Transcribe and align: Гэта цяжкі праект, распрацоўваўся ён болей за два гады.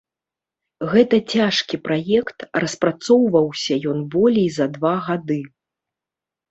Гэта 0.93 1.15
цяжкі 1.33 1.79
праект, 1.89 2.47
распрацоўваўся 2.65 3.73
ён 3.93 3.99
болей 4.17 4.49
за 4.59 4.65
два 4.79 4.95
гады. 5.13 5.41